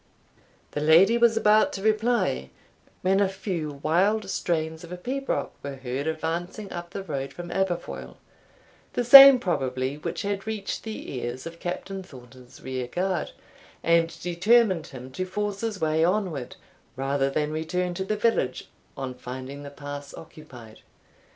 [0.71, 2.49] The lady was about to reply,
[3.03, 7.51] when a few wild strains of a pibroch were heard advancing up the road from
[7.51, 8.17] Aberfoil,
[8.93, 13.29] the same probably which had reached the ears of Captain Thornton's rear guard,
[13.83, 16.55] and determined him to force his way onward
[16.95, 20.79] rather than return to the village, on finding the pass occupied.